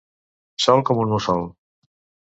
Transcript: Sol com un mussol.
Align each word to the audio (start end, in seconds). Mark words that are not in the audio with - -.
Sol 0.65 0.81
com 0.91 1.03
un 1.03 1.13
mussol. 1.13 1.47